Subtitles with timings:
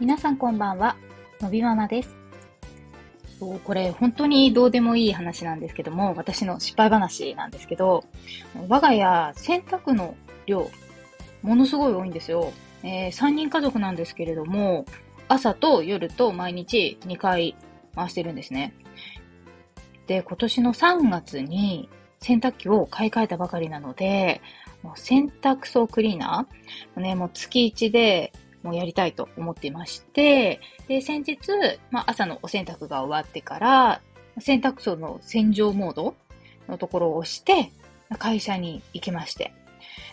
[0.00, 0.96] 皆さんこんばんは、
[1.42, 2.16] のびママです。
[3.38, 8.04] これ本当にどうでもいい話なんですけども、私の失敗話なんですけど、
[8.66, 10.16] 我が家洗濯の
[10.46, 10.70] 量、
[11.42, 12.50] ものすごい多いんですよ。
[12.82, 14.86] えー、3人家族なんですけれども、
[15.28, 17.54] 朝と夜と毎日2回
[17.94, 18.72] 回してるんですね。
[20.06, 21.90] で、今年の3月に
[22.20, 24.40] 洗濯機を買い替えたばかりなので、
[24.82, 31.38] もう洗濯槽クリーナー、ね、もう月1でもうやりたいと思ってまして、で、先日、
[31.90, 34.00] まあ、朝のお洗濯が終わってから、
[34.38, 36.14] 洗濯槽の洗浄モード
[36.68, 37.70] のところを押して、
[38.18, 39.52] 会社に行きまして。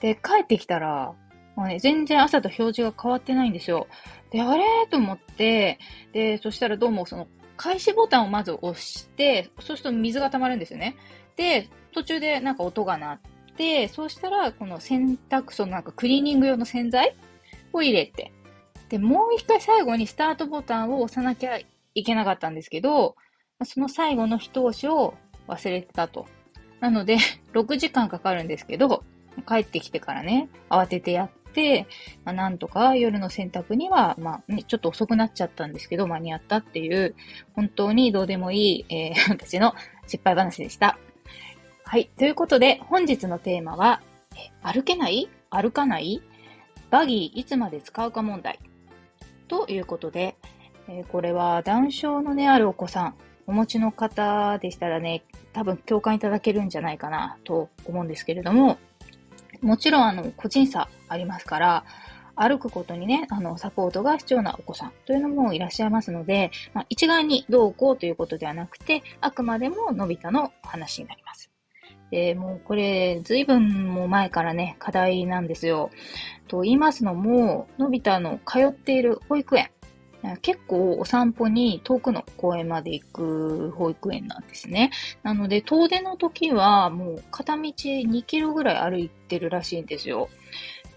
[0.00, 1.12] で、帰ってきたら、
[1.56, 3.88] もうね、全然朝と表示が変わってないんですよ。
[4.30, 4.64] で、あれ？
[4.90, 5.78] と思って、
[6.12, 10.96] で、そしたらどうもその、開始ボタンをまず押して、そうすると水が溜まるんですよね。
[11.36, 13.20] で、途中でなんか音が鳴っ
[13.56, 17.14] て、そうしたら、この洗濯槽のなんかクリーニング用の洗剤
[17.72, 18.32] を入れて、
[18.88, 21.58] で、もう一回最後にスタートボタンを押さなきゃ
[21.94, 23.16] いけなかったんですけど、
[23.64, 25.14] その最後の一押しを
[25.46, 26.26] 忘れてたと。
[26.80, 27.18] なので、
[27.52, 29.04] 6時間かかるんですけど、
[29.46, 31.86] 帰ってきてからね、慌ててやって、
[32.24, 37.14] まあ、なんとか夜の洗濯には、まあ、ね、ちょっと遅くなっちゃったんですけど、間に合ったっていう、
[37.54, 39.74] 本当にどうでもいい、えー、 私の
[40.06, 40.98] 失敗話でした。
[41.84, 42.10] はい。
[42.18, 44.00] ということで、本日のテーマは、
[44.62, 45.28] 歩けない？
[45.50, 46.22] 歩かない？
[46.90, 48.58] バギーいつまで使うか問題。
[49.48, 50.36] ということで、
[50.88, 53.14] えー、これは断症のね、あるお子さん、
[53.46, 58.78] お持ちの方でしたらね、多分共感いただけるんじゃないかなと思うんですけれども、
[59.60, 61.84] もちろんあの、個人差ありますから、
[62.36, 71.49] 歩くことにね、あの、サポートが必要なお子さんというのもいらっしゃいますので、まあ、一概にどうこうということではなくて、あくまでものび太の話になります。
[72.10, 75.90] で、もうこれ、ずいぶんも前からね、課題なんですよ。
[76.48, 79.70] と言いますのも、のび太の通っている保育園。
[80.42, 84.90] 結構お散歩に遠くの公園まで行く保育園なんですね。
[85.22, 90.28] なので、遠出の時はもう片道2キロぐらい歩いてるらしいんですよ。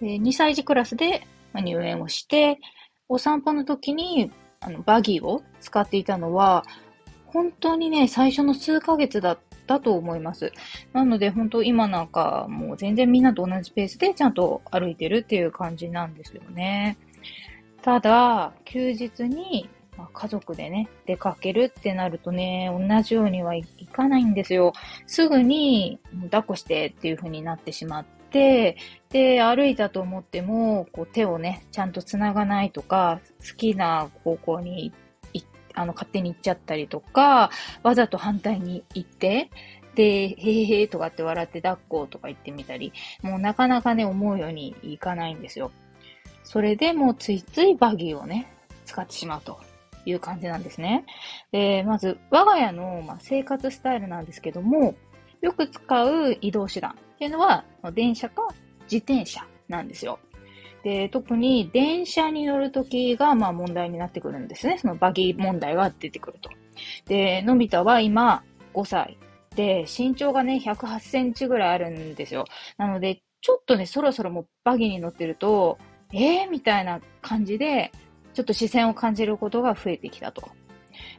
[0.01, 2.59] で2歳児クラスで入園をして、
[3.07, 6.65] お散歩の時にあのバギーを使っていたのは、
[7.27, 10.51] 本当にね、最初の数ヶ月だっただと思います。
[10.93, 16.97] なので、本当今なんかもう全然みんなと同じペースでちゃんと歩いてるっていう感じなんですよね。
[17.81, 24.73] ただ、休日にま、家族でね、出かけるってなるとね、同じようにはいかないんですよ。
[25.05, 28.77] すぐに抱っこしてっていう風になってしまって、
[29.09, 34.93] で、歩いたと思っても、こう手をね、ちゃんと繋がないとか、好きな方向に行
[35.73, 37.49] あの、勝手に行っちゃったりとか、
[37.83, 39.49] わざと反対に行って、
[39.95, 45.71] で、へへへとかって笑って抱っことか言ってみたり、もうなかなかね、思うようにいかないんですよ。
[46.43, 48.51] それでもうついついバギーをね、
[48.85, 49.59] 使ってしまうと
[50.05, 51.05] いう感じなんですね。
[51.51, 54.95] で、まず、我が家の、ま生活スタイルなんですけども、
[55.41, 57.63] よく使う移動手段っていうのは、
[57.93, 58.47] 電車か
[58.83, 60.19] 自転車なんですよ。
[60.83, 64.77] で、特に電車に乗るときが、まあ問題になってくるんですね。
[64.77, 66.49] そのバギー問題が出てくると。
[67.05, 69.17] で、のび太は今5歳。
[69.55, 72.45] で、身長がね、108センチぐらいあるんですよ。
[72.77, 75.77] なので、ちょっとね、そろそろもうバギーに乗ってると、
[76.11, 76.49] えー？
[76.49, 77.91] みたいな感じで、
[78.33, 80.49] ちょっと視線を感じることが増えてきたと。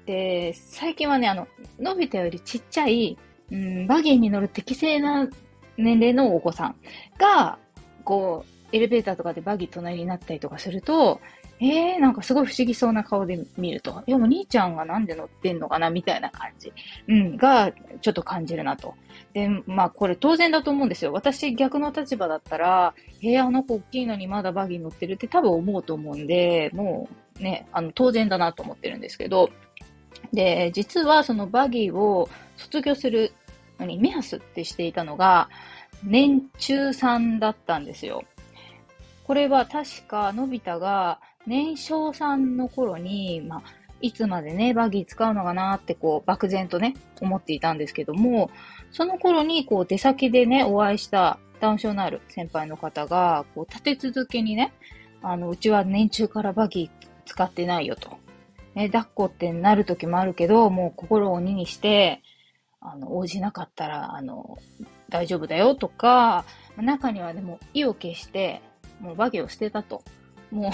[0.07, 1.49] で、最近はね、あの、
[1.79, 3.17] のび太よりちっちゃい、
[3.51, 5.29] うん、バギーに乗る適正な
[5.77, 6.77] 年齢のお子さん
[7.19, 7.59] が、
[8.05, 11.21] こう、エレベーターとかでバギー隣になったりとかすると、
[11.61, 16.73] えー、なんかすごい不思議そうな顔で見ると、いやもう兄ちゃんがなんで乗ってんのかなみたいな感じ、
[17.07, 17.71] うん、が、
[18.01, 18.95] ちょっと感じるなと。
[19.33, 21.13] で、まあこれ当然だと思うんですよ。
[21.13, 27.09] 私逆の立場だったら、えー、あの子大きいのにまだバギー乗ってるって多分思うと思うんで、も
[27.39, 29.51] うね、あの当然だなと思ってるんですけど、
[30.33, 33.33] で、実はそのバギーを卒業する
[33.79, 35.49] のに目安ってしていたのが、
[36.03, 38.25] 年中さんだったんですよ。
[39.25, 43.63] これは確か、のび太が年少さんの頃に、まあ、
[44.01, 48.51] いつまでね、バギー使うのかなってこう、漠然とね、思っていたんですけども、
[48.91, 54.75] その頃にこう、出先でね、お会いしたダウン症のある先輩の方が、こう、立て続けにね、
[55.23, 58.19] あの、うちは年中からバギー使ってないよと。
[58.75, 62.23] ね、抱っこってなる時もあるけど、もう心を鬼にして、
[62.81, 64.59] あの、応じなかったら、あの、
[65.09, 66.45] 大丈夫だよとか、
[66.77, 68.61] 中にはでも意を決して、
[69.01, 70.03] もうバギを捨てたと。
[70.51, 70.73] もう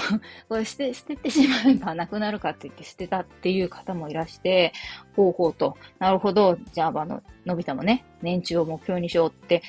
[0.48, 4.72] これ捨て、捨ててしまえばなくなるかって言って捨てたっていう方もいらして、
[5.16, 9.62] ほうほうと、なるほど、じゃあ、あの、のび太もね、年中を目標にしようって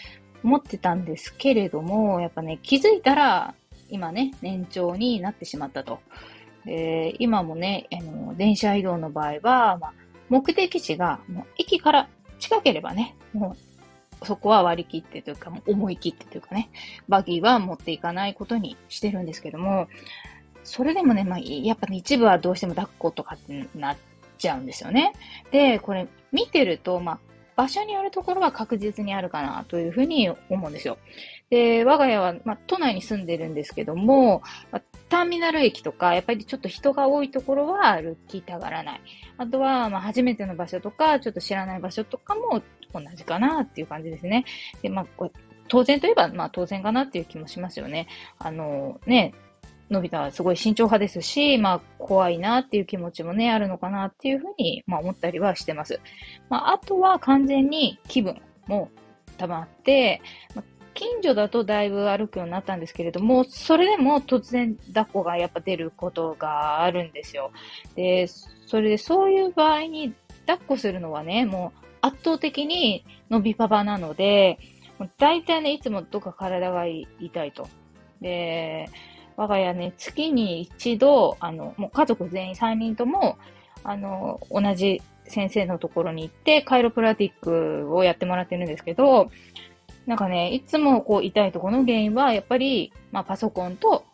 [0.43, 3.53] 思ってたんですけれども、やっぱね、気づいたら、
[3.89, 5.99] 今ね、年長になってしまったと
[6.65, 9.93] で、今もね、あの、電車移動の場合は、まあ、
[10.29, 12.09] 目的地が、もう駅から
[12.39, 13.70] 近ければね、もう、
[14.23, 16.69] そこは割り切ってというか、もう思い切ってというかね、
[17.09, 19.87] バギーは持っていかないことにしてるんですけども、
[20.63, 23.97] それでもね、まあ、やっぱ、ね、一部はどうしても抱っことかってなっ
[24.37, 25.13] ちゃうんですよね。
[25.51, 27.19] で、これ見てると、まあ、
[27.55, 30.97] 場所によるところは確実にあるかなというふうに思うんですよ。
[31.51, 39.01] で、我が家は、まあ、都内に住んでるんですけども、まあ、ターミナル駅とか、やっぱりちょっと人が多いところは歩きたがらない。
[39.37, 42.61] あとは、まあ、初めての場所とか、ちょっと知らない場所とかも
[42.93, 44.45] 同じかなっていう感じですね。
[44.81, 45.29] で、まあ、
[45.67, 48.07] 当然といえば、まあ、当然かなっていう気もしますよね。
[48.39, 49.33] あの、ね、
[49.89, 55.99] のび太はすごい慎重派ですし、まあ、怖いなっていう気持ちもね、あるのかなっていうふうに、まあ、思ったりはしてます。
[56.49, 58.89] まあ、あとは完全に気分も
[59.37, 60.21] 多分あって、
[60.55, 67.51] まあ、近所だとだいぶ歩くようになったんですけれども、それでも突然抱っこがやっぱ出ることがあるんですよ。
[67.95, 68.27] で、
[68.67, 70.13] それでそういう場合に
[70.45, 74.59] 抱っこするのはね、もう圧倒的に伸びパパなので、
[75.17, 77.67] 大体ね、いつもどっか体が痛いと。
[78.21, 78.89] で、
[79.37, 83.37] 我が家ね、月に一度、あの、もう家族全員3人とも、
[83.83, 89.31] あの、同じ先生のところに行って、カイロプラティックをやってもらってるんですけど、
[90.05, 94.05] なんかね、いつもこう痛いところの原因は、やっぱり、まあパソコンと、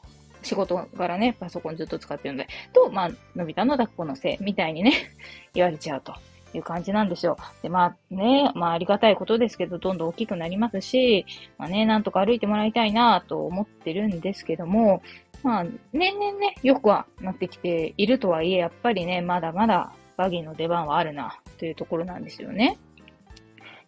[0.44, 4.94] 仕事からね、パソコンずっと使ってるので、と、まあ、のび太の抱っこのせいみたいにね、
[5.54, 6.14] 言われちゃうと。
[6.54, 7.38] いう感じなんですよ。
[7.62, 11.26] で、まあね、まあありがたいことですけど、どんどん大きくなりますし、
[11.58, 15.02] まあね、なんとか歩いてもらいたいなと思ってるんですけども、
[15.44, 22.78] まあ、年々ね、よくはなってきているとはいえ、やっぱりね、まだまだバギーの出番はあるな、というところなんですよね。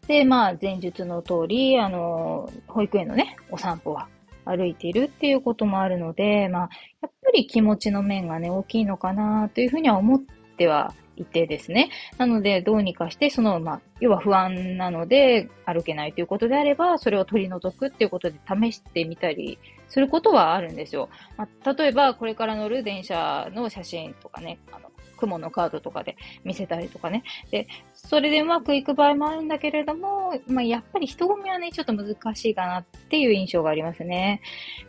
[0.10, 4.08] で、まあ、前述の通り、あの、保育園のね、お散歩は
[4.44, 6.70] 歩いているっていうこともあるので、まあ、
[7.04, 10.20] やっぱり気持ちの面がね、大きいのかな、というふうには思っ
[10.58, 11.92] てはいてですね。
[12.18, 19.60] なので、どうにかして、その、まあ、要は不安なので歩けないということであれば、それを取り除くっていうことで試してみたり
[19.90, 21.10] することはあるんですよ。
[21.38, 24.89] まあ、例えば、これから乗る電車の写真とかね、あの、
[25.20, 27.24] 雲のカードとかで見せたりとかね。
[27.52, 34.42] で、それでうまくいく場合もあるんだけれども、まあ、やっぱり人混みはね、ちょっと難しいかなっていう印象がありますね。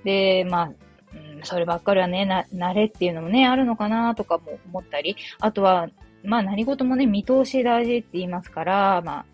[0.05, 0.73] で、まあ、
[1.43, 5.89] そればっかりはね、な、慣れっていうのもね、あるのかなとかも思ったり、あとは、
[6.23, 9.25] まあ何事もね、見通し大事って言いますから、まあ、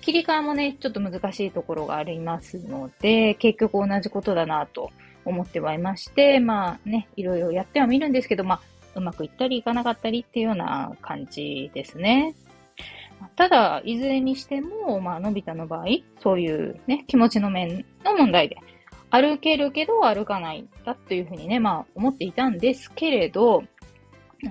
[0.00, 4.90] 切り替えもね、ちょっと難しいところがありますので、結局同じことだなと
[5.24, 8.60] 思ってはいまして、まあね、いろいろやってはみるんですけど、まあ、
[8.96, 12.34] うまくいったりいかなかったりっていうような感じですね。
[13.36, 15.86] ただ、いずれにしても、まあ、のび太の場合、
[16.22, 18.56] そういうね、気持ちの面の問題で、
[19.10, 23.62] 歩けるけど歩かないんだというふうにね、まあ、思っていたんですけれど、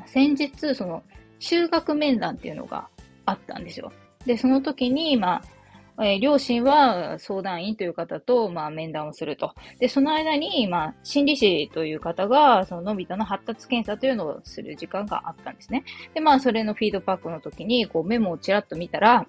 [0.05, 1.03] 先日、その、
[1.39, 2.87] 修学面談っていうのが
[3.25, 3.91] あったんですよ。
[4.25, 5.41] で、その時に、まあ、
[6.01, 9.53] えー、両親は相談員という方と、まあ、面談をすると。
[9.79, 15.83] で、その間に、まあ、心理師という方が、そののび太の発達検査というのをする時間があったんですね。
[16.13, 19.25] で、まあ、それのフィードバックの時に、こう、メモをちらっと見たら、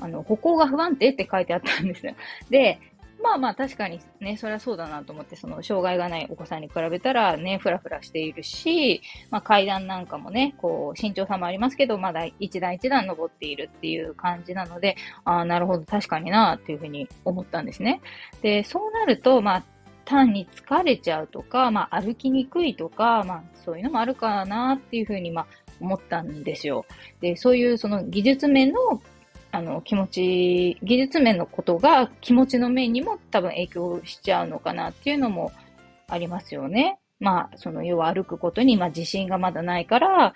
[0.00, 2.14] あの、歩行が不安定って書いてあったんですよ。
[2.50, 2.80] で、
[3.24, 9.00] まあまあ確かにね、それはそうだなと思って、その障害がないお子さんに比べたらね、ふらふらしているし、
[9.30, 18.02] まあ階段なんかもね、こう身長差もありますけど、まだ一段一段登っているっていう感じなので、ああ、なるほど、確かになっていうふうに思ったんですね。
[18.42, 19.64] で、そうなると、まあ
[20.04, 25.46] 単に疲れちゃうとか、まあ歩きにくいとか、まあそういうのもあるかなっていうふうに、まあ
[25.80, 26.84] 思ったんですよ。
[27.20, 29.00] で、そういうその技術面の
[29.54, 35.52] あの、気持ち、技術面のことが気持ちの面にも多分影響しちゃうのかなっていうのも
[36.08, 36.98] ありますよね。
[37.20, 40.34] まあ、その、要は歩くことに、まあ、自信がまだないから、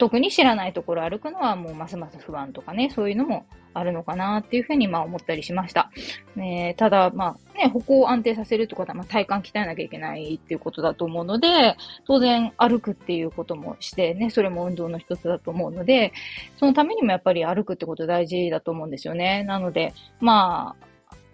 [0.00, 5.90] 特に知らないところ歩くのはもうますます不安とかね、そういうのもあるのかなっていうふうにまあ思ったりしました。
[6.36, 11.76] ね、ただまあね、歩行を安定させるってことはまあ体幹鍛えなきゃいけないっていうことだと思うので、
[12.06, 16.14] 当然歩くっていうこともしてね、それも運動の一つだと思うので、
[16.58, 19.44] そのためにもやっぱり歩くってこと大事だと思うんですよね。
[19.44, 20.74] なので、ま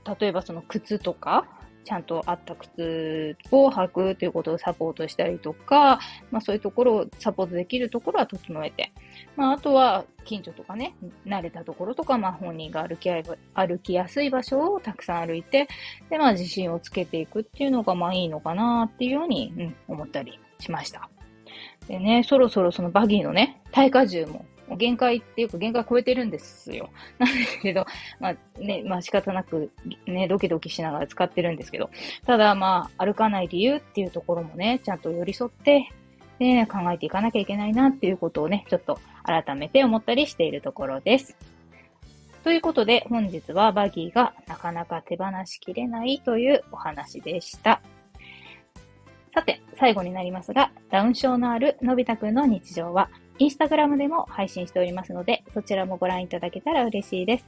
[0.04, 1.46] あ、例えばその靴とか、
[1.86, 6.00] ちゃんと合った靴を履くということをサポートしたりとか、
[6.32, 8.92] まあそういうところをサポートできるところは整えて、
[9.36, 15.68] まああとは近所とかね、慣れたところとか、まあ本人が歩き歩きやすい場所をたくさん歩いて、
[16.10, 21.08] でまあ自信をつけていくっていうのがまあいいのかなっていうように、うん、思ったりしました。
[21.86, 24.44] でね、そろそろそのバギーのね、耐荷重も
[24.76, 26.90] 限界っていうか限界超えてるんですよ。
[27.18, 27.86] なんですけど、
[28.18, 29.70] まあね、まあ仕方なく
[30.06, 31.90] ね、ドキドキしながら使ってるんですけど、
[32.26, 35.90] ただまあ歩かない理由っていうところもね、ちゃんと寄り添って
[36.38, 41.36] で、考えていかなきゃいけないなっていうことをね、ちょっと改めて思ったりしているところです。
[42.44, 47.80] ということで、本日はバギーがなかなか手放しきれないというお話でした。
[49.34, 57.44] さて、最後になりますが、ダウン症のあるのび太くんの日常は、インスタグラムでも配信しておりますので、そちらもご覧いただけたら嬉しいです。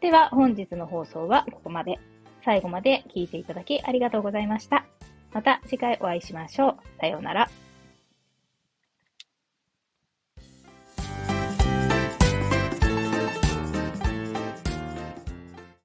[0.00, 1.98] では、本日の放送はここまで。
[2.44, 4.84] 最後まで聞いていただきありがとうございました。
[5.32, 6.76] また次回お会いしましょう。
[7.00, 7.48] さようなら。